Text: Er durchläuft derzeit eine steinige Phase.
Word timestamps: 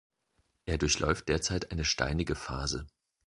Er 0.65 0.79
durchläuft 0.79 1.29
derzeit 1.29 1.71
eine 1.71 1.85
steinige 1.85 2.33
Phase. 2.33 2.87